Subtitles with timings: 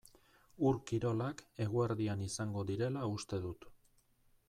[0.69, 3.73] Ur-kirolak eguerdian izango direla uste dut.